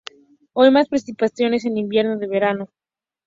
Hay 0.55 0.71
más 0.71 0.89
precipitaciones 0.89 1.63
en 1.65 1.77
invierno 1.77 2.17
que 2.17 2.25
en 2.25 2.31
verano. 2.31 2.69